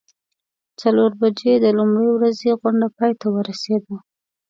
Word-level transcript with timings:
څلور 0.81 1.11
بجې 1.21 1.53
د 1.61 1.65
لومړۍ 1.77 2.09
ورځې 2.13 2.49
غونډه 2.59 2.87
پای 2.97 3.11
ته 3.19 3.27
ورسیده. 3.37 3.95